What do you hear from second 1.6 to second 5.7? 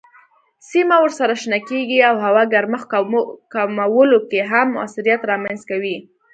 کیږي او هوا ګرمښت کمولو کې هم موثریت رامنځ